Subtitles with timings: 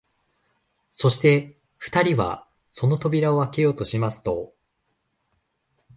[0.89, 4.51] そして二人はその扉をあけようとしますと、